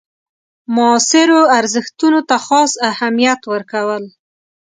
معاصرو 0.75 1.39
ارزښتونو 1.59 2.19
ته 2.29 2.35
خاص 2.45 2.71
اهمیت 2.91 3.41
ورکول. 3.53 4.03